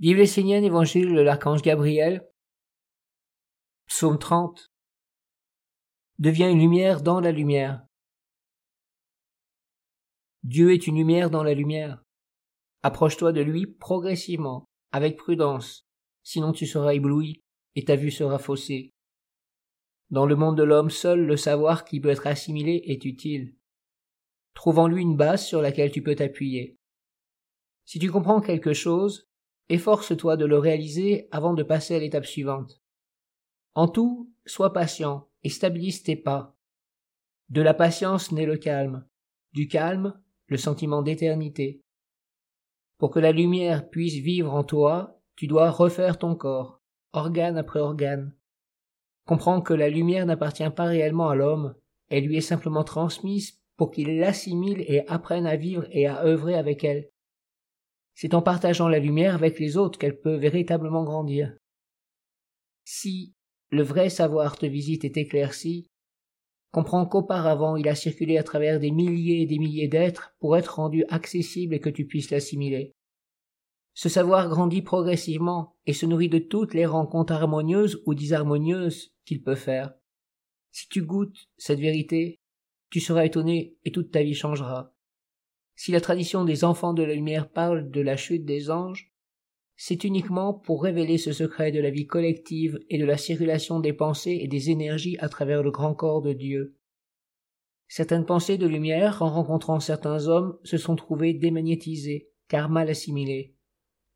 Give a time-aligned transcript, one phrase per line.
[0.00, 2.28] Vive les évangile de l'archange Gabriel.
[3.86, 4.72] Psaume 30.
[6.18, 7.86] Deviens une lumière dans la lumière.
[10.42, 12.02] Dieu est une lumière dans la lumière.
[12.82, 15.86] Approche-toi de lui progressivement, avec prudence,
[16.24, 17.44] sinon tu seras ébloui
[17.76, 18.90] et ta vue sera faussée.
[20.10, 23.54] Dans le monde de l'homme, seul le savoir qui peut être assimilé est utile.
[24.54, 26.78] Trouve en lui une base sur laquelle tu peux t'appuyer.
[27.84, 29.28] Si tu comprends quelque chose,
[29.68, 32.80] efforce-toi de le réaliser avant de passer à l'étape suivante.
[33.74, 36.56] En tout, sois patient et stabilise tes pas.
[37.48, 39.06] De la patience naît le calme,
[39.52, 41.82] du calme, le sentiment d'éternité.
[42.98, 46.80] Pour que la lumière puisse vivre en toi, tu dois refaire ton corps,
[47.12, 48.34] organe après organe.
[49.26, 51.74] Comprends que la lumière n'appartient pas réellement à l'homme,
[52.08, 56.54] elle lui est simplement transmise pour qu'il l'assimile et apprenne à vivre et à œuvrer
[56.54, 57.10] avec elle.
[58.14, 61.56] C'est en partageant la lumière avec les autres qu'elle peut véritablement grandir.
[62.84, 63.34] Si
[63.70, 65.90] le vrai savoir te visite et t'éclaircit,
[66.70, 70.76] comprends qu'auparavant il a circulé à travers des milliers et des milliers d'êtres pour être
[70.76, 72.94] rendu accessible et que tu puisses l'assimiler.
[73.94, 79.42] Ce savoir grandit progressivement et se nourrit de toutes les rencontres harmonieuses ou disharmonieuses qu'il
[79.42, 79.94] peut faire.
[80.72, 82.40] Si tu goûtes cette vérité,
[82.90, 84.93] tu seras étonné et toute ta vie changera.
[85.76, 89.12] Si la tradition des enfants de la lumière parle de la chute des anges,
[89.76, 93.92] c'est uniquement pour révéler ce secret de la vie collective et de la circulation des
[93.92, 96.76] pensées et des énergies à travers le grand corps de Dieu.
[97.88, 103.54] Certaines pensées de lumière, en rencontrant certains hommes, se sont trouvées démagnétisées, car mal assimilées.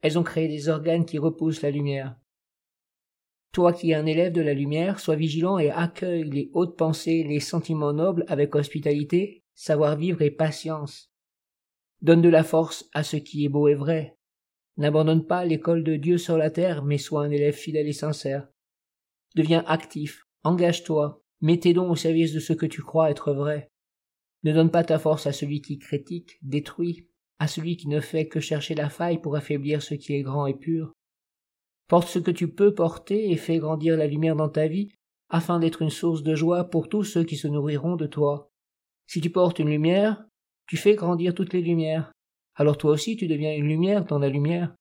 [0.00, 2.16] Elles ont créé des organes qui repoussent la lumière.
[3.52, 7.24] Toi qui es un élève de la lumière, sois vigilant et accueille les hautes pensées,
[7.24, 11.10] les sentiments nobles avec hospitalité, savoir-vivre et patience.
[12.00, 14.16] Donne de la force à ce qui est beau et vrai.
[14.76, 18.48] N'abandonne pas l'école de Dieu sur la terre, mais sois un élève fidèle et sincère.
[19.34, 23.72] Deviens actif, engage-toi, mets tes dons au service de ce que tu crois être vrai.
[24.44, 27.08] Ne donne pas ta force à celui qui critique, détruit,
[27.40, 30.46] à celui qui ne fait que chercher la faille pour affaiblir ce qui est grand
[30.46, 30.92] et pur.
[31.88, 34.92] Porte ce que tu peux porter et fais grandir la lumière dans ta vie,
[35.28, 38.52] afin d'être une source de joie pour tous ceux qui se nourriront de toi.
[39.06, 40.24] Si tu portes une lumière,
[40.68, 42.12] tu fais grandir toutes les lumières.
[42.54, 44.74] Alors toi aussi tu deviens une lumière dans la lumière.